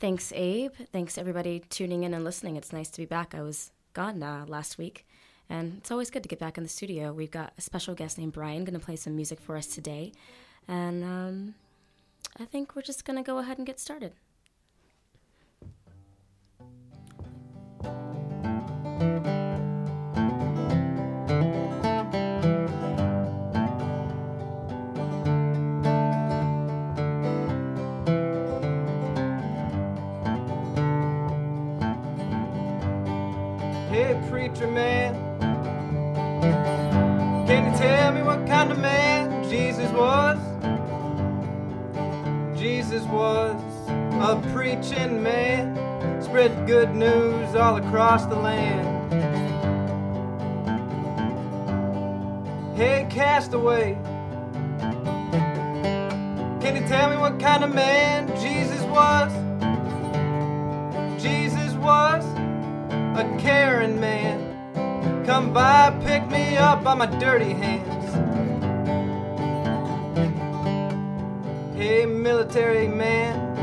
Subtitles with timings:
[0.00, 0.72] Thanks, Abe.
[0.92, 2.56] Thanks, everybody tuning in and listening.
[2.56, 3.34] It's nice to be back.
[3.34, 5.06] I was gone uh, last week,
[5.50, 7.12] and it's always good to get back in the studio.
[7.12, 10.12] We've got a special guest named Brian going to play some music for us today,
[10.66, 11.54] and um,
[12.38, 14.14] I think we're just going to go ahead and get started.
[34.58, 35.14] Man,
[37.46, 40.38] can you tell me what kind of man Jesus was?
[42.58, 45.74] Jesus was a preaching man,
[46.22, 48.86] spread good news all across the land.
[52.76, 53.94] Hey, castaway,
[56.60, 59.32] can you tell me what kind of man Jesus was?
[61.20, 62.24] Jesus was
[63.16, 64.39] a caring man.
[65.40, 68.12] Come by, pick me up by my dirty hands.
[71.74, 73.56] Hey, military man,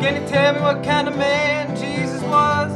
[0.00, 2.70] can you tell me what kind of man Jesus was?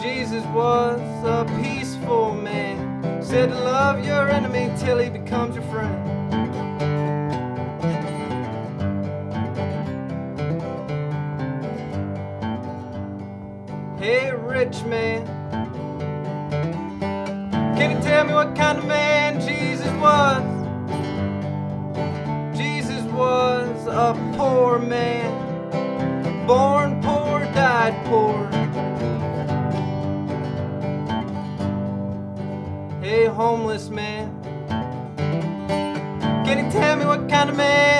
[0.00, 3.20] Jesus was a peaceful man.
[3.20, 5.97] Said to love your enemy till he becomes your friend.
[14.68, 15.26] Rich man.
[17.76, 20.42] Can you tell me what kind of man Jesus was?
[22.56, 25.46] Jesus was a poor man.
[26.46, 28.46] Born poor, died poor.
[33.00, 34.34] Hey, homeless man.
[36.44, 37.97] Can you tell me what kind of man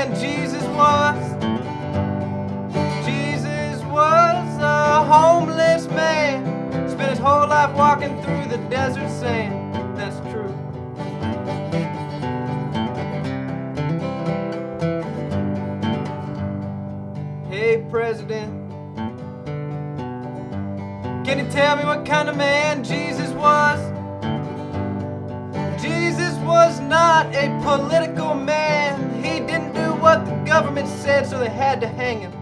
[7.98, 9.96] walking through the desert sand.
[9.96, 10.54] That's true.
[17.50, 18.54] Hey, President.
[21.24, 23.80] Can you tell me what kind of man Jesus was?
[25.82, 29.24] Jesus was not a political man.
[29.24, 32.37] He didn't do what the government said, so they had to hang him.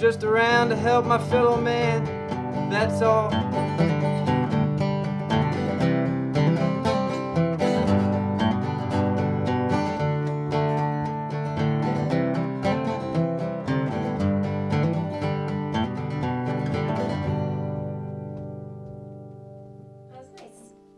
[0.00, 2.06] Just around to help my fellow man,
[2.70, 3.28] that's all.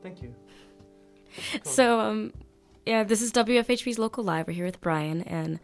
[0.01, 0.33] Thank you.
[1.65, 2.33] So, um,
[2.87, 4.47] yeah, this is WFHB's Local Live.
[4.47, 5.59] We're here with Brian, and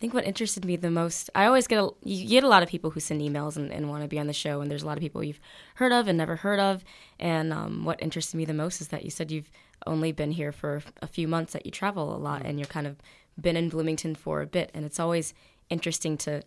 [0.00, 2.70] think what interested me the most, I always get a, you get a lot of
[2.70, 4.86] people who send emails and, and want to be on the show, and there's a
[4.86, 5.40] lot of people you've
[5.74, 6.82] heard of and never heard of.
[7.18, 9.50] And um, what interested me the most is that you said you've
[9.86, 12.86] only been here for a few months, that you travel a lot, and you're kind
[12.86, 12.96] of
[13.38, 15.34] been in Bloomington for a bit, and it's always
[15.68, 16.42] interesting to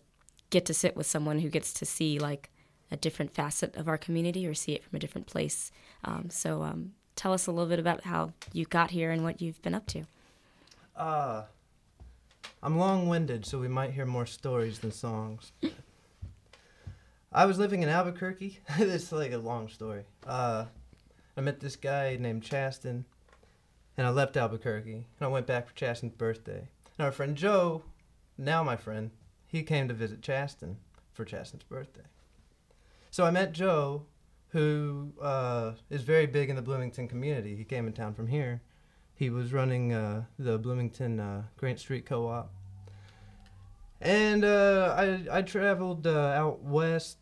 [0.50, 2.50] get to sit with someone who gets to see like
[2.90, 5.70] a different facet of our community or see it from a different place.
[6.04, 9.40] Um, so, um, tell us a little bit about how you got here and what
[9.40, 10.02] you've been up to.
[10.96, 11.42] Uh,
[12.64, 15.52] I'm long winded, so we might hear more stories than songs.
[17.32, 18.58] I was living in Albuquerque.
[18.78, 20.04] this is like a long story.
[20.26, 20.64] Uh,
[21.36, 23.04] I met this guy named Chaston,
[23.98, 24.92] and I left Albuquerque.
[24.94, 26.66] And I went back for Chaston's birthday.
[26.96, 27.82] And our friend Joe,
[28.38, 29.10] now my friend,
[29.46, 30.78] he came to visit Chaston
[31.12, 32.06] for Chaston's birthday.
[33.10, 34.06] So I met Joe,
[34.48, 37.56] who uh, is very big in the Bloomington community.
[37.56, 38.62] He came in town from here.
[39.16, 42.52] He was running uh, the Bloomington uh, Grant Street Co-op,
[44.00, 47.18] and uh, I I traveled uh, out west.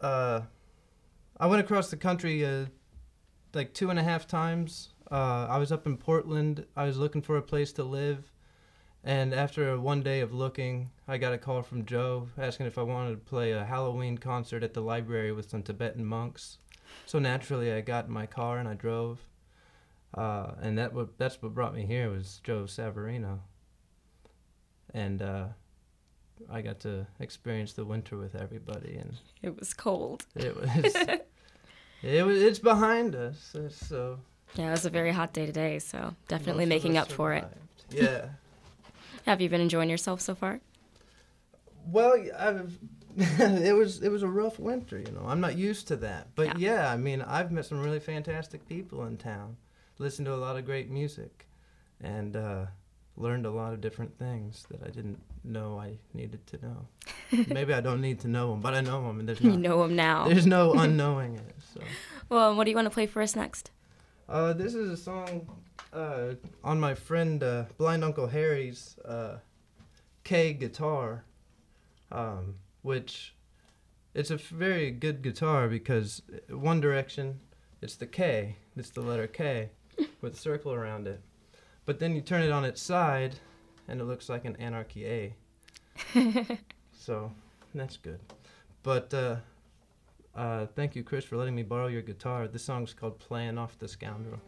[0.00, 0.42] Uh,
[1.38, 2.66] I went across the country
[3.52, 4.94] like two and a half times.
[5.10, 6.64] I was up in Portland.
[6.74, 8.32] I was looking for a place to live,
[9.04, 12.82] and after one day of looking, I got a call from Joe asking if I
[12.82, 16.58] wanted to play a Halloween concert at the library with some Tibetan monks.
[17.04, 19.20] So naturally, I got in my car and I drove,
[20.16, 23.40] uh, and that what that's what brought me here was Joe Savarino.
[24.94, 25.46] And uh,
[26.50, 30.24] I got to experience the winter with everybody, and It was cold.
[30.34, 30.94] it was
[32.02, 33.54] it was it's behind us.
[33.70, 34.18] So
[34.54, 37.44] Yeah, it was a very hot day today, so definitely most making up for it.
[37.90, 38.28] Yeah.
[39.26, 40.60] Have you been enjoying yourself so far?
[41.88, 42.78] Well, I've,
[43.16, 45.24] it was it was a rough winter, you know.
[45.26, 46.90] I'm not used to that, but yeah.
[46.90, 49.56] I mean, I've met some really fantastic people in town,
[49.98, 51.46] listened to a lot of great music,
[52.00, 52.66] and uh,
[53.16, 56.86] learned a lot of different things that I didn't know I needed to know.
[57.48, 59.82] Maybe I don't need to know them, but I know them, and there's You know
[59.82, 60.28] them now.
[60.28, 61.54] there's no unknowing it.
[61.74, 61.80] So,
[62.28, 63.70] Well, what do you want to play for us next?
[64.28, 65.48] uh, this is a song
[65.92, 66.34] uh,
[66.64, 69.38] on my friend uh, Blind Uncle Harry's uh,
[70.24, 71.24] K guitar,
[72.10, 73.34] um, which
[74.14, 77.40] it's a very good guitar because uh, One Direction,
[77.80, 79.70] it's the K, it's the letter K
[80.20, 81.20] with a circle around it.
[81.84, 83.36] But then you turn it on its side
[83.88, 85.34] and it looks like an Anarchy A.
[86.92, 87.32] so
[87.74, 88.20] that's good.
[88.82, 89.36] But uh,
[90.34, 92.48] uh, thank you, Chris, for letting me borrow your guitar.
[92.48, 94.40] This song's called Playing Off the Scoundrel.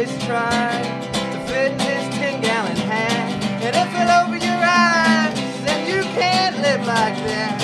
[0.00, 0.82] Always tried
[1.12, 5.38] to fit in his ten gallon hat, and it fell over your eyes,
[5.68, 7.59] and you can't live like that.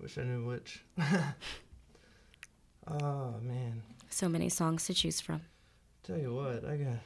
[0.00, 0.84] Wish I knew which.
[2.86, 3.82] oh man.
[4.10, 5.40] So many songs to choose from.
[6.02, 6.98] Tell you what, I got.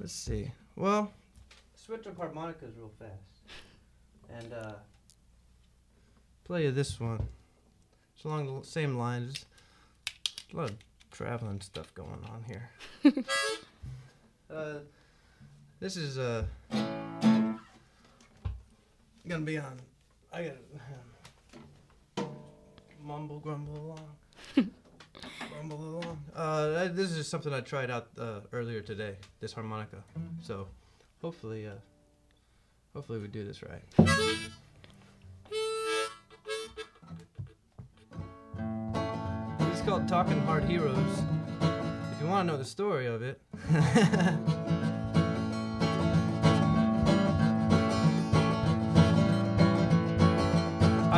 [0.00, 0.50] Let's see.
[0.76, 1.12] Well,
[1.74, 3.42] switch up harmonicas real fast,
[4.28, 4.72] and uh,
[6.44, 7.28] play you this one.
[8.14, 9.46] It's along the same lines.
[10.50, 10.76] There's a lot of
[11.10, 12.70] traveling stuff going on here.
[14.52, 14.78] uh,
[15.80, 16.44] this is uh
[19.28, 19.78] gonna be on.
[20.32, 22.28] I gotta
[23.02, 24.16] mumble grumble along.
[25.56, 26.18] Rumble along.
[26.34, 29.16] Uh, this is something I tried out uh, earlier today.
[29.40, 30.04] This harmonica.
[30.42, 30.68] So,
[31.22, 31.72] hopefully, uh,
[32.94, 33.82] hopefully we do this right.
[39.58, 41.22] This is called Talking Hard Heroes.
[42.12, 43.40] If you want to know the story of it.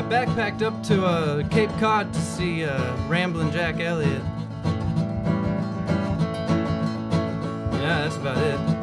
[0.00, 4.22] I backpacked up to uh, Cape Cod to see uh, Ramblin' Jack Elliott.
[7.74, 8.79] Yeah, that's about it.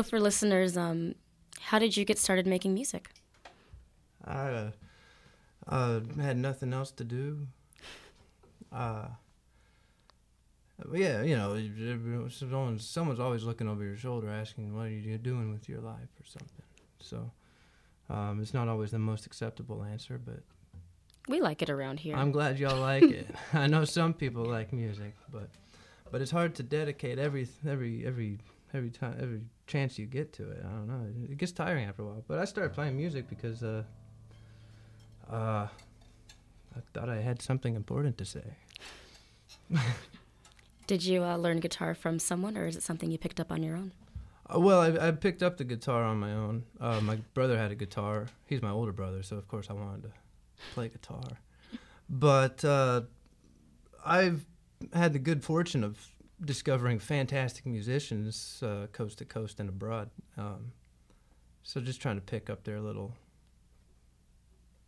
[0.00, 1.14] So for listeners, um,
[1.60, 3.10] how did you get started making music?
[4.24, 4.70] I uh,
[5.68, 7.46] uh, had nothing else to do.
[8.72, 9.08] Uh,
[10.94, 15.52] yeah, you know, someone's, someone's always looking over your shoulder asking, what are you doing
[15.52, 16.64] with your life or something.
[17.00, 17.30] So
[18.08, 20.40] um, it's not always the most acceptable answer, but
[21.28, 22.16] we like it around here.
[22.16, 23.26] I'm glad y'all like it.
[23.52, 25.50] I know some people like music, but
[26.10, 28.38] but it's hard to dedicate every every every
[28.74, 30.62] every time every chance you get to it.
[30.64, 31.06] I don't know.
[31.30, 32.24] It gets tiring after a while.
[32.26, 33.84] But I started playing music because uh
[35.30, 35.68] uh
[36.76, 38.44] I thought I had something important to say.
[40.86, 43.62] Did you uh, learn guitar from someone, or is it something you picked up on
[43.62, 43.92] your own?
[44.52, 46.64] Uh, well, I, I, picked up the guitar on my own.
[46.80, 48.26] Uh, my brother had a guitar.
[48.46, 50.10] He's my older brother, so of course I wanted to
[50.74, 51.22] play guitar.
[52.08, 53.02] But uh,
[54.04, 54.44] I've
[54.92, 56.08] had the good fortune of
[56.44, 60.10] discovering fantastic musicians uh, coast to coast and abroad.
[60.36, 60.72] Um,
[61.62, 63.14] so just trying to pick up their little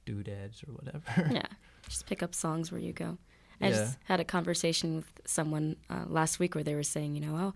[0.06, 1.30] doodads or whatever.
[1.34, 1.46] yeah,
[1.88, 3.18] just pick up songs where you go.
[3.60, 3.70] I yeah.
[3.70, 7.36] just had a conversation with someone uh, last week where they were saying, you know,
[7.36, 7.54] oh,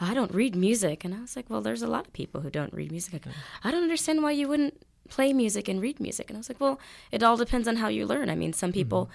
[0.00, 1.04] I don't read music.
[1.04, 3.14] And I was like, well, there's a lot of people who don't read music.
[3.14, 6.30] Like, I don't understand why you wouldn't play music and read music.
[6.30, 6.78] And I was like, well,
[7.10, 8.30] it all depends on how you learn.
[8.30, 9.10] I mean, some people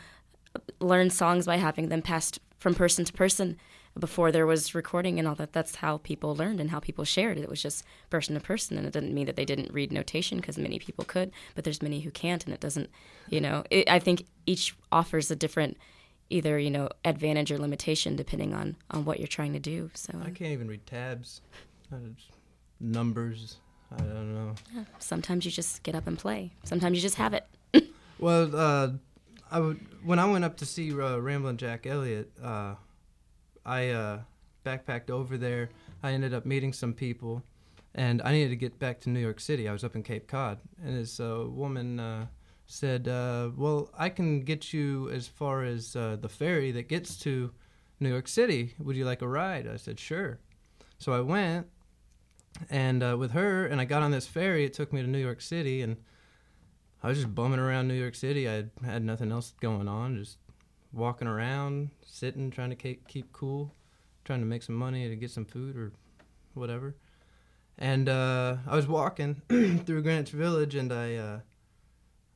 [0.56, 0.86] mm-hmm.
[0.86, 3.58] learn songs by having them passed from person to person
[4.00, 5.54] before there was recording and all that.
[5.54, 7.38] That's how people learned and how people shared.
[7.38, 10.40] It was just person to person, and it didn't mean that they didn't read notation
[10.40, 12.90] because many people could, but there's many who can't, and it doesn't.
[13.30, 15.78] You know, it, I think each offers a different
[16.30, 19.92] either you know advantage or limitation depending on on what you're trying to do.
[19.94, 21.42] So I can't even read tabs,
[22.80, 23.58] numbers.
[23.92, 24.56] I don't know.
[24.74, 26.52] Yeah, sometimes you just get up and play.
[26.64, 27.46] Sometimes you just have it.
[28.20, 28.90] well, uh,
[29.52, 32.32] I would when I went up to see uh, Ramblin' Jack Elliott.
[32.42, 32.74] Uh,
[33.66, 34.20] I uh,
[34.66, 35.70] backpacked over there.
[36.02, 37.44] I ended up meeting some people,
[37.96, 39.68] and I needed to get back to New York City.
[39.68, 42.28] I was up in Cape Cod, and this uh, woman uh,
[42.66, 47.18] said, uh, "Well, I can get you as far as uh, the ferry that gets
[47.20, 47.52] to
[48.00, 48.76] New York City.
[48.80, 50.40] Would you like a ride?" I said, "Sure."
[50.98, 51.68] So I went,
[52.70, 54.66] and uh, with her, and I got on this ferry.
[54.66, 55.98] It took me to New York City, and
[57.02, 58.50] I was just bumming around New York City.
[58.50, 60.38] I had nothing else going on, just
[60.94, 63.74] walking around, sitting, trying to keep, keep cool,
[64.24, 65.92] trying to make some money to get some food or
[66.54, 66.96] whatever.
[67.78, 69.42] And uh, I was walking
[69.86, 71.40] through Greenwich Village, and I, uh,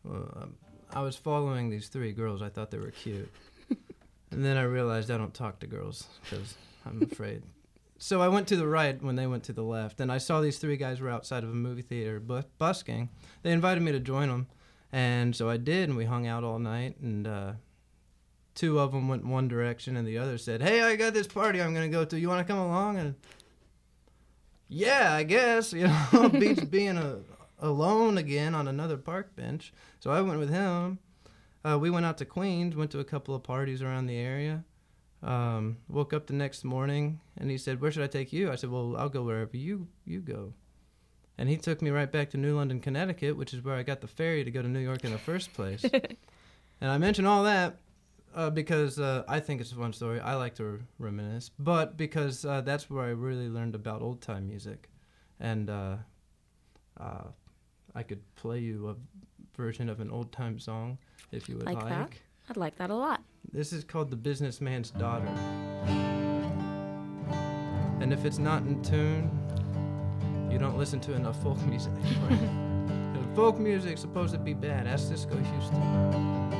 [0.03, 0.49] well,
[0.91, 2.41] I was following these three girls.
[2.41, 3.31] I thought they were cute,
[4.31, 7.43] and then I realized I don't talk to girls because I'm afraid.
[7.99, 10.41] so I went to the right when they went to the left, and I saw
[10.41, 12.19] these three guys were outside of a movie theater
[12.57, 13.09] busking.
[13.43, 14.47] They invited me to join them,
[14.91, 17.51] and so I did, and we hung out all night, and uh,
[18.57, 21.61] two of them went one direction and the other said, "Hey, I got this party
[21.61, 22.19] I'm gonna go to.
[22.19, 23.15] You want to come along?" And
[24.67, 27.19] yeah, I guess you know beats being a,
[27.59, 29.71] alone again on another park bench.
[29.99, 30.97] So I went with him.
[31.63, 34.63] Uh, we went out to Queens, went to a couple of parties around the area.
[35.23, 38.55] Um, woke up the next morning and he said, "Where should I take you?" I
[38.55, 40.53] said, "Well, I'll go wherever you you go."
[41.37, 44.01] And he took me right back to New London, Connecticut, which is where I got
[44.01, 45.83] the ferry to go to New York in the first place.
[46.81, 47.77] and I mentioned all that
[48.37, 50.19] uh, because uh, I think it's a fun story.
[50.19, 54.47] I like to reminisce, but because uh, that's where I really learned about old time
[54.47, 54.89] music,
[55.39, 55.95] and uh,
[56.99, 57.23] uh,
[57.95, 58.95] I could play you a
[59.57, 60.99] version of an old time song
[61.31, 61.77] if you would like.
[61.77, 62.11] Like that?
[62.49, 63.23] I'd like that a lot.
[63.51, 65.27] This is called "The Businessman's Daughter,"
[67.99, 69.31] and if it's not in tune,
[70.51, 71.93] you don't listen to enough folk music.
[73.35, 74.85] folk music's supposed to be bad.
[74.85, 76.57] Ask Cisco Houston.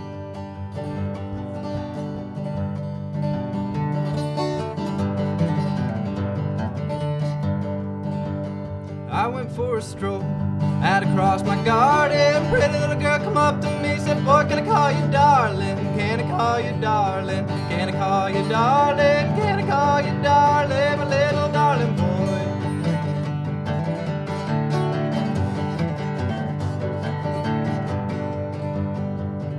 [9.27, 10.23] I went for a stroll
[10.81, 12.49] out across my garden.
[12.49, 15.75] Pretty little girl come up to me, said, Boy, can I call you darling?
[15.97, 17.45] Can I call you darling?
[17.67, 19.35] Can I call you darling?
[19.35, 20.97] Can I call you darling?
[20.99, 22.07] My little darling boy.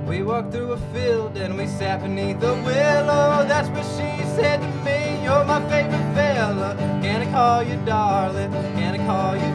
[0.09, 3.45] We walked through a field and we sat beneath a willow.
[3.47, 5.23] That's what she said to me.
[5.23, 6.75] You're my favorite fella.
[7.03, 8.51] Can I call you darling?
[8.51, 9.48] Can I call you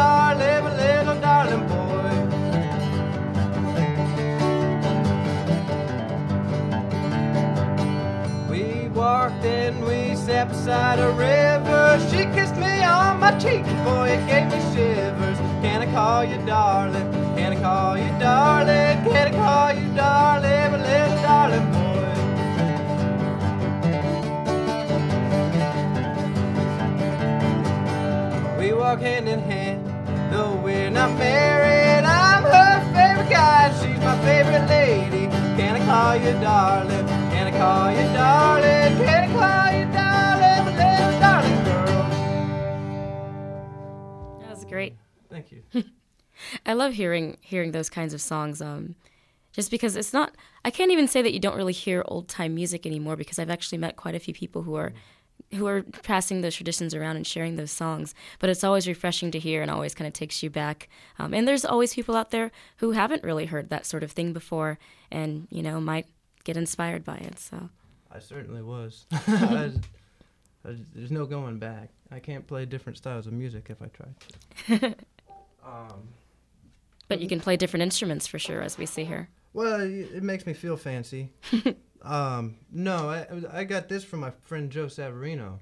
[0.00, 2.10] are little darling boy.
[8.50, 11.98] We walked and we stepped beside a river.
[12.10, 15.38] She kissed me on my cheek, boy, it gave me shivers.
[15.62, 17.08] Can I call you darling?
[17.36, 19.04] Can I call you darling?
[19.12, 21.78] Can I call you darling, my little darling boy?
[28.58, 29.59] We walk hand in hand
[30.90, 32.04] when I'm married.
[32.04, 35.28] I'm her favorite guy, she's my favorite lady.
[35.56, 37.06] Can I call you darling?
[37.30, 38.96] Can I call you darling?
[39.06, 42.08] Can I call you darling, my little darling girl?
[44.40, 44.96] That was great.
[45.30, 45.62] Thank you.
[46.66, 48.60] I love hearing hearing those kinds of songs.
[48.60, 48.96] Um,
[49.52, 52.54] just because it's not, I can't even say that you don't really hear old time
[52.54, 54.90] music anymore because I've actually met quite a few people who are.
[54.90, 54.98] Mm-hmm
[55.54, 58.14] who are passing those traditions around and sharing those songs.
[58.38, 60.88] But it's always refreshing to hear and always kind of takes you back.
[61.18, 64.32] Um, and there's always people out there who haven't really heard that sort of thing
[64.32, 64.78] before
[65.10, 66.06] and, you know, might
[66.44, 67.38] get inspired by it.
[67.38, 67.68] So
[68.10, 69.06] I certainly was.
[69.12, 69.72] I,
[70.64, 71.90] I, there's no going back.
[72.12, 74.94] I can't play different styles of music if I tried.
[75.66, 76.08] um,
[77.08, 79.28] but you can play different instruments for sure, as we see here.
[79.52, 81.32] Well, it makes me feel fancy.
[82.02, 85.58] Um, no, I, I got this from my friend Joe Savarino.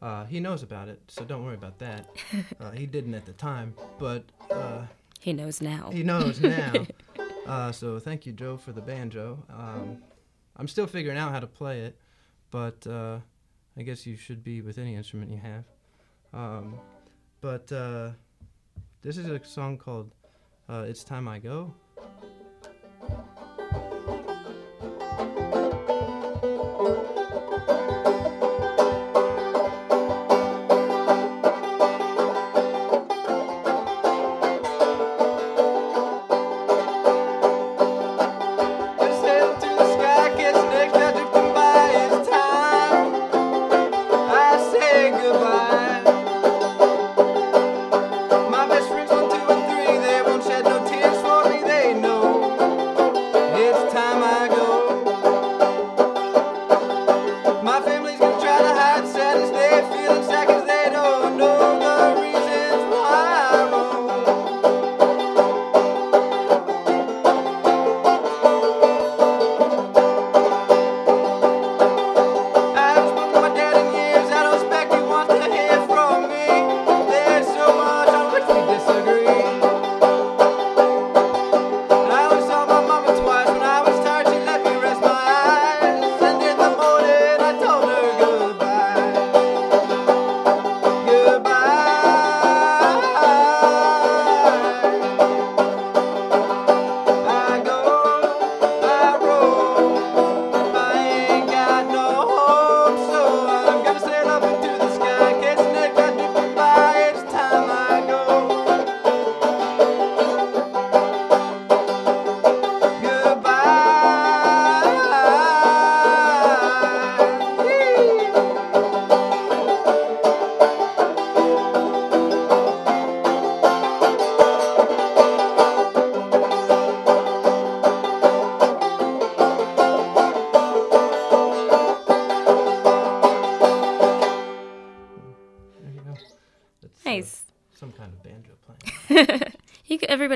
[0.00, 2.08] Uh, he knows about it, so don't worry about that.
[2.60, 4.82] Uh, he didn't at the time, but uh,
[5.20, 5.90] he knows now.
[5.90, 6.72] He knows now.
[7.46, 9.42] Uh, so thank you, Joe, for the banjo.
[9.48, 10.02] Um,
[10.56, 11.98] I'm still figuring out how to play it,
[12.50, 13.20] but uh,
[13.74, 15.64] I guess you should be with any instrument you have.
[16.34, 16.74] Um,
[17.40, 18.10] but uh,
[19.00, 20.12] this is a song called
[20.68, 21.72] "It's Time I Go."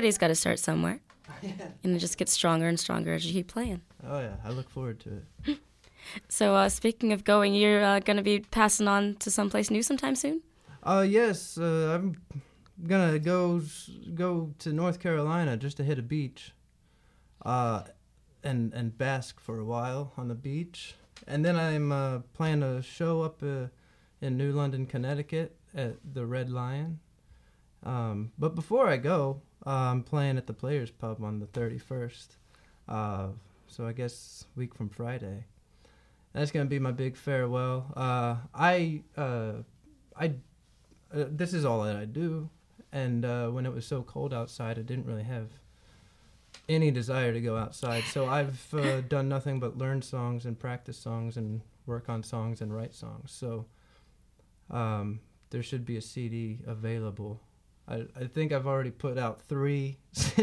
[0.03, 0.99] Everybody's got to start somewhere.
[1.41, 1.51] yeah.
[1.83, 3.81] And it just gets stronger and stronger as you keep playing.
[4.05, 4.35] Oh, yeah.
[4.43, 5.59] I look forward to it.
[6.27, 9.81] so, uh, speaking of going, you're uh, going to be passing on to someplace new
[9.81, 10.41] sometime soon?
[10.83, 11.57] Uh, yes.
[11.57, 12.17] Uh, I'm
[12.85, 13.61] going to go
[14.13, 16.51] go to North Carolina just to hit a beach
[17.45, 17.83] uh,
[18.43, 20.95] and, and bask for a while on the beach.
[21.27, 23.67] And then I'm uh, planning a show up uh,
[24.19, 26.99] in New London, Connecticut at the Red Lion.
[27.85, 32.27] Um, but before I go, uh, I'm playing at the Players Pub on the 31st.
[32.87, 33.27] Uh,
[33.67, 35.45] so I guess week from Friday.
[36.33, 37.93] That's gonna be my big farewell.
[37.95, 39.53] Uh, I uh,
[40.17, 40.33] I
[41.13, 42.49] uh, this is all that I do,
[42.91, 45.49] and uh, when it was so cold outside, I didn't really have
[46.67, 48.03] any desire to go outside.
[48.05, 48.73] So I've
[49.09, 53.31] done nothing but learn songs and practice songs and work on songs and write songs.
[53.31, 53.65] So
[54.71, 55.19] um,
[55.51, 57.41] there should be a CD available
[57.87, 59.97] I, I think I've already put out three.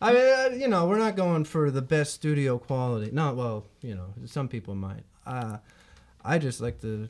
[0.00, 3.10] I mean, you know, we're not going for the best studio quality.
[3.12, 5.04] Not well, you know, some people might.
[5.26, 5.58] Uh,
[6.24, 7.08] I just like to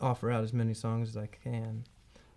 [0.00, 1.84] offer out as many songs as I can,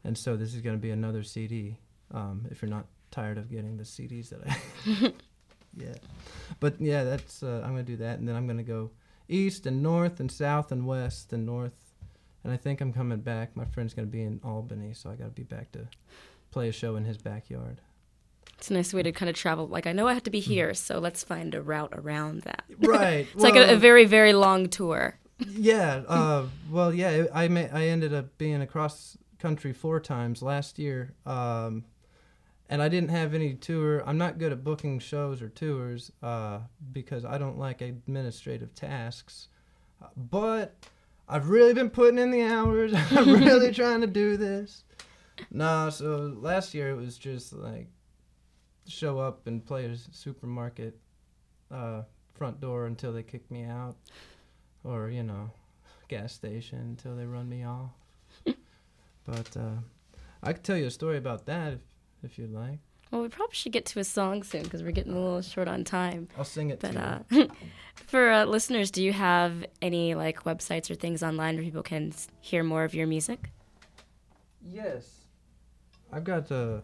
[0.04, 1.78] and so this is going to be another CD.
[2.14, 5.14] Um, if you're not tired of getting the CDs that I,
[5.78, 5.96] yeah,
[6.60, 8.92] but yeah, that's uh, I'm going to do that, and then I'm going to go
[9.30, 11.87] east and north and south and west and north
[12.44, 13.56] and I think I'm coming back.
[13.56, 15.88] My friend's gonna be in Albany, so I gotta be back to
[16.52, 17.82] play a show in his backyard.
[18.58, 19.68] It's a nice way to kind of travel.
[19.68, 22.64] Like I know I have to be here, so let's find a route around that.
[22.80, 23.28] Right.
[23.28, 25.20] it's well, like a, a, very very long tour.
[25.40, 26.04] yeah.
[26.08, 27.26] Uh, well, yeah.
[27.34, 31.86] I may, I ended up being across country four times last year, um,
[32.70, 34.04] and I didn't have any tour.
[34.08, 36.60] I'm not good at booking shows or tours uh,
[36.92, 39.48] because I don't like administrative tasks,
[40.16, 40.76] but
[41.30, 42.94] I've really been putting in the hours.
[43.12, 44.84] I'm really trying to do this.
[45.52, 47.88] Nah, so last year it was just like
[48.88, 50.98] show up and play at a supermarket
[51.70, 53.96] uh, front door until they kick me out,
[54.84, 55.52] or you know,
[56.08, 57.92] gas station until they run me off.
[59.26, 59.82] but uh,
[60.42, 61.80] I could tell you a story about that if,
[62.24, 62.80] if you'd like.
[63.12, 65.68] Well, we probably should get to a song soon because we're getting a little short
[65.68, 66.28] on time.
[66.38, 66.80] I'll sing it.
[66.80, 67.20] But uh,
[67.96, 72.14] for uh, listeners, do you have any like websites or things online where people can
[72.42, 73.50] hear more of your music?
[74.62, 75.26] Yes.
[76.12, 76.80] I've got uh,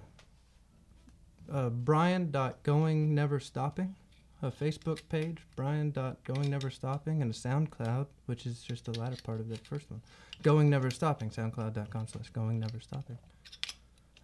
[1.51, 3.95] uh, Brian.going never stopping,
[4.41, 9.39] a Facebook page, Brian.going never stopping, and a SoundCloud, which is just the latter part
[9.39, 10.01] of the first one.
[10.41, 13.17] Going never stopping, soundcloud.com slash going never stopping.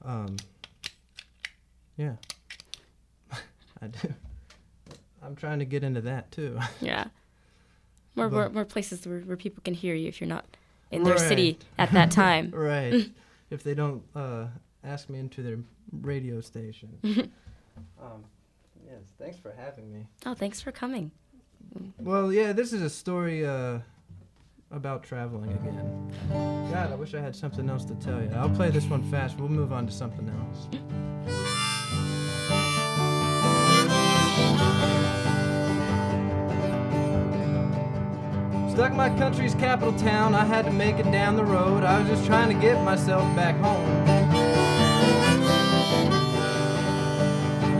[0.03, 0.35] Um,
[1.99, 2.15] yeah.
[3.81, 4.13] I do.
[5.21, 6.57] I'm trying to get into that too.
[6.81, 7.05] Yeah,
[8.15, 10.45] more But- more, more places where, where people can hear you if you're not
[10.91, 11.27] in their Right.
[11.27, 12.51] city at that time.
[12.51, 13.09] right.
[13.49, 14.45] if they don't uh,
[14.83, 15.57] ask me into their
[16.01, 16.97] radio station.
[18.01, 18.23] um,
[18.85, 20.07] yes, thanks for having me.
[20.25, 21.11] oh, thanks for coming.
[21.99, 23.79] Well, yeah, this is a story uh,
[24.71, 26.11] about traveling again.
[26.71, 28.29] God, I wish I had something else to tell you.
[28.35, 29.37] I'll play this one fast.
[29.37, 31.48] We'll move on to something else.
[38.79, 41.83] Stuck my country's capital town, I had to make it down the road.
[41.83, 43.85] I was just trying to get myself back home.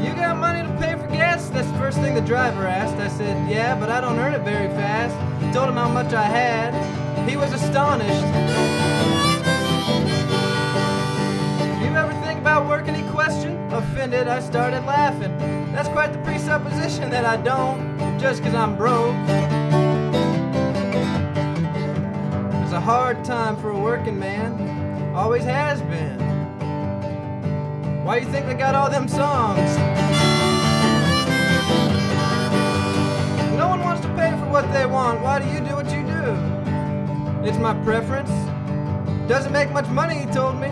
[0.04, 1.48] You got money to pay for gas?
[1.52, 2.98] That's the first thing the driver asked.
[2.98, 5.16] I said, Yeah, but I don't earn it very fast.
[5.56, 6.74] Told him how much I had.
[7.30, 8.26] He was astonished.
[11.82, 12.94] You ever think about working?
[12.94, 13.72] He questioned.
[13.72, 15.34] Offended, I started laughing.
[15.72, 19.16] That's quite the presupposition that I don't, just 'cause I'm broke.
[22.90, 25.14] Hard time for a working man.
[25.14, 26.18] Always has been.
[28.04, 29.70] Why you think they got all them songs?
[33.56, 35.22] No one wants to pay for what they want.
[35.22, 37.48] Why do you do what you do?
[37.48, 38.32] It's my preference.
[39.30, 40.70] Doesn't make much money, he told me.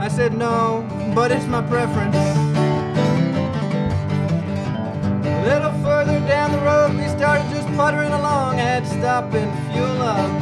[0.00, 2.16] I said no, but it's my preference.
[5.26, 8.56] A little further down the road, we started just puttering along.
[8.56, 10.41] Had to stop and fuel up.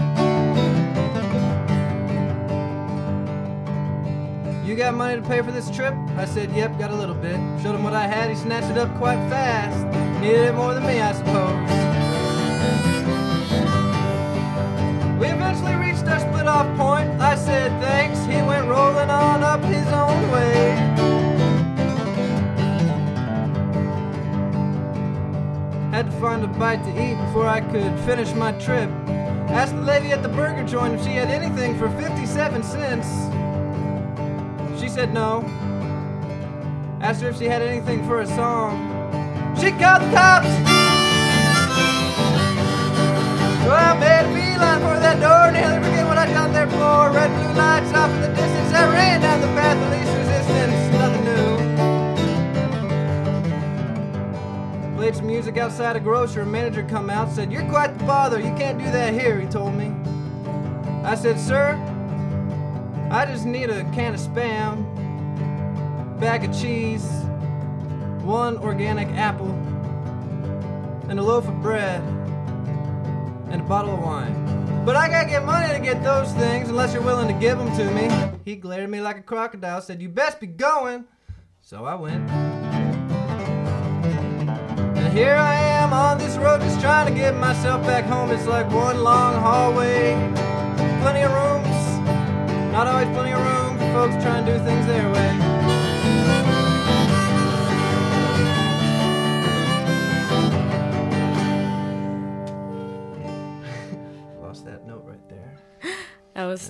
[4.71, 5.93] You got money to pay for this trip?
[6.17, 7.35] I said, Yep, got a little bit.
[7.61, 9.85] Showed him what I had, he snatched it up quite fast.
[10.21, 11.59] Needed it more than me, I suppose.
[15.19, 17.11] We eventually reached our split off point.
[17.21, 20.77] I said thanks, he went rolling on up his own way.
[25.91, 28.89] Had to find a bite to eat before I could finish my trip.
[29.51, 33.40] Asked the lady at the burger joint if she had anything for 57 cents.
[35.01, 35.41] Said no.
[37.01, 38.77] Asked her if she had anything for a song.
[39.57, 40.53] She called the cops!
[43.65, 47.11] So I made a beeline for that door, nearly forget what I got there for.
[47.17, 50.93] Red blue lights off in the distance, I ran down the path of least resistance.
[50.93, 51.25] Nothing
[54.93, 54.99] new.
[54.99, 56.43] Played some music outside a grocer.
[56.43, 58.39] A manager come out, said, "You're quite the bother.
[58.39, 59.95] You can't do that here." He told me.
[61.05, 61.79] I said, "Sir,
[63.11, 64.85] I just need a can of spam,
[66.21, 67.07] bag of cheese,
[68.23, 69.51] one organic apple,
[71.09, 72.03] and a loaf of bread."
[73.51, 74.35] and a bottle of wine.
[74.85, 77.77] But I gotta get money to get those things unless you're willing to give them
[77.77, 78.09] to me.
[78.45, 81.05] He glared at me like a crocodile, said, You best be going.
[81.61, 82.31] So I went.
[84.97, 88.31] And here I am on this road just trying to get myself back home.
[88.31, 90.15] It's like one long hallway.
[91.03, 92.73] Plenty of rooms.
[92.73, 95.50] Not always plenty of room for folks trying to do things their way.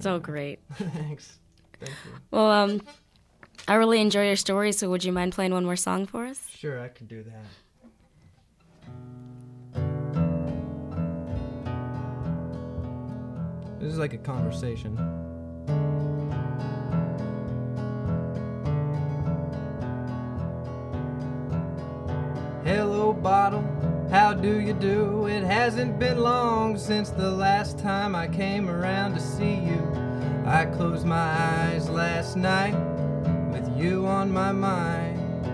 [0.03, 0.61] So great.
[0.73, 1.39] Thanks.
[1.79, 2.13] Thank you.
[2.31, 2.83] Well, um,
[3.69, 4.73] I really enjoy your story.
[4.73, 6.49] So would you mind playing one more song for us?
[6.55, 7.45] Sure, I could do that.
[13.81, 14.97] This is like a conversation.
[22.65, 23.90] Hello, bottle.
[24.11, 25.27] How do you do?
[25.27, 29.81] It hasn't been long since the last time I came around to see you.
[30.45, 32.75] I closed my eyes last night
[33.53, 35.47] with you on my mind.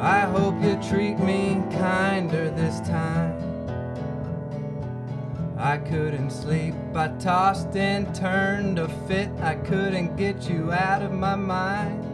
[0.00, 3.38] I hope you treat me kinder this time.
[5.56, 9.30] I couldn't sleep, I tossed and turned a fit.
[9.40, 12.13] I couldn't get you out of my mind.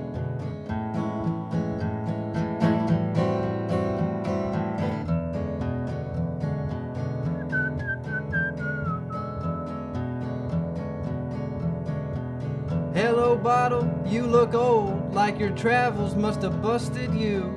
[14.11, 17.55] You look old, like your travels must have busted you.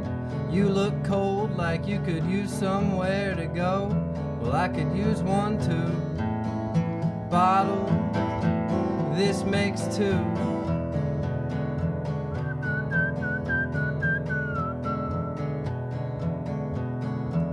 [0.51, 3.87] You look cold, like you could use somewhere to go.
[4.39, 5.89] Well, I could use one too.
[7.31, 7.87] Bottle,
[9.15, 10.13] this makes two.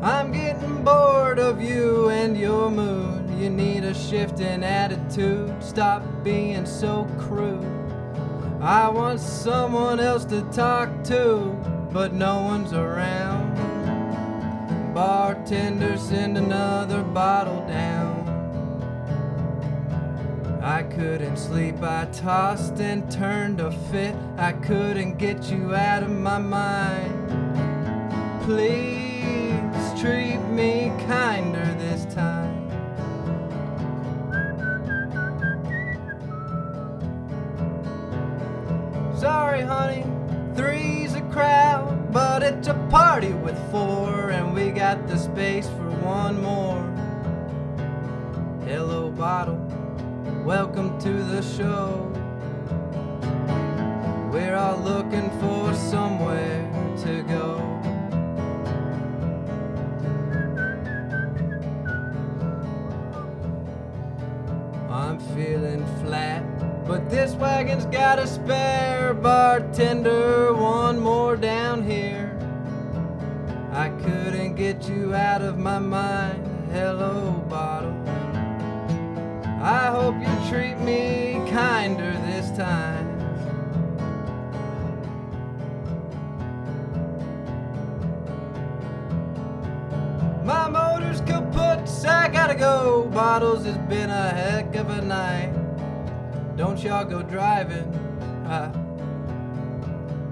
[0.03, 3.31] I'm getting bored of you and your mood.
[3.39, 5.63] You need a shift in attitude.
[5.63, 7.70] Stop being so crude.
[8.63, 11.57] I want someone else to talk to,
[11.91, 13.55] but no one's around.
[14.93, 18.21] Bartender, send another bottle down.
[20.63, 24.15] I couldn't sleep, I tossed and turned a fit.
[24.37, 27.17] I couldn't get you out of my mind.
[28.43, 29.10] Please
[42.43, 46.81] it's a party with four, and we got the space for one more.
[48.67, 49.59] Hello, bottle,
[50.45, 52.11] welcome to the show.
[54.33, 56.63] We're all looking for somewhere
[57.05, 57.59] to go.
[64.89, 66.43] I'm feeling flat,
[66.87, 72.10] but this wagon's got a spare bartender, one more down here.
[75.15, 76.47] Out of my mind.
[76.71, 77.95] Hello, bottle.
[79.63, 83.09] I hope you treat me kinder this time.
[90.45, 93.11] My motor's kaput, so I gotta go.
[93.13, 95.53] Bottles, it's been a heck of a night.
[96.57, 97.87] Don't y'all go driving.
[98.47, 98.71] I,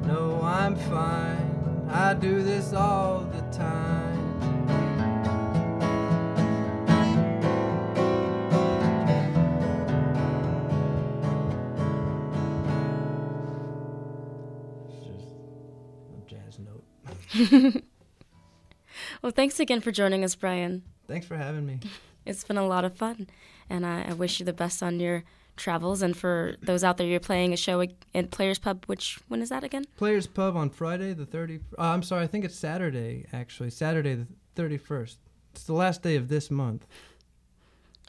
[0.06, 1.86] no, I'm fine.
[1.90, 3.87] I do this all the time.
[19.22, 20.82] Well, thanks again for joining us, Brian.
[21.06, 21.80] Thanks for having me.
[22.26, 23.26] It's been a lot of fun,
[23.70, 25.24] and I, I wish you the best on your
[25.56, 26.02] travels.
[26.02, 28.84] And for those out there, you're playing a show at Players Pub.
[28.84, 29.86] Which when is that again?
[29.96, 31.60] Players Pub on Friday the 30.
[31.78, 33.70] Uh, I'm sorry, I think it's Saturday actually.
[33.70, 35.16] Saturday the 31st.
[35.52, 36.86] It's the last day of this month.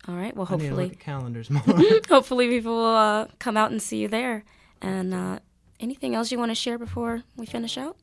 [0.05, 0.35] All right.
[0.35, 1.63] Well, I need to hopefully, calendars more.
[2.09, 4.43] hopefully people will uh, come out and see you there.
[4.81, 5.39] And uh,
[5.79, 7.95] anything else you want to share before we finish out?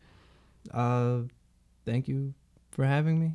[0.72, 1.22] Uh,
[1.85, 2.35] thank you
[2.70, 3.33] for having me.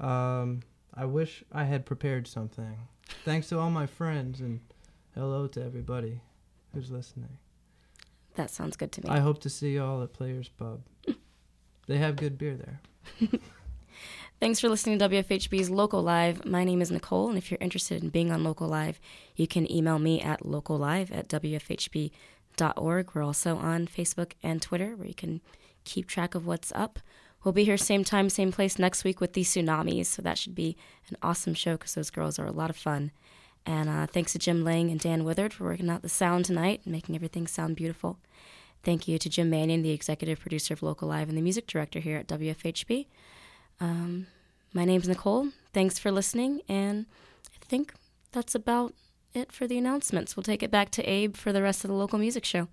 [0.00, 0.60] Um,
[0.94, 2.78] I wish I had prepared something.
[3.24, 4.60] Thanks to all my friends and
[5.14, 6.20] hello to everybody
[6.74, 7.38] who's listening.
[8.34, 9.10] That sounds good to me.
[9.10, 10.82] I hope to see you all at Players Pub.
[11.88, 12.80] They have good beer there.
[14.40, 16.44] Thanks for listening to WFHB's Local Live.
[16.44, 19.00] My name is Nichole, and if you're interested in being on Local Live,
[19.34, 23.10] you can email me at locallive at wfhb.org.
[23.14, 25.40] We're also on Facebook and Twitter, where you can
[25.84, 26.98] keep track of what's up.
[27.44, 30.54] We'll be here same time, same place next week with the Tsunamis, so that should
[30.54, 30.76] be
[31.08, 33.10] an awesome show because those girls are a lot of fun.
[33.66, 36.82] And uh, thanks to Jim Lang and Dan Withered for working out the sound tonight
[36.84, 38.18] and making everything sound beautiful.
[38.82, 42.00] Thank you to Jim Manion, the executive producer of Local Live and the music director
[42.00, 43.06] here at WFHB.
[43.80, 44.26] Um,
[44.72, 45.52] my name's Nichole.
[45.72, 47.06] Thanks for listening, and
[47.54, 47.94] I think
[48.32, 48.94] that's about
[49.34, 50.36] it for the announcements.
[50.36, 52.68] We'll take it back to Abe for the rest of the local music show.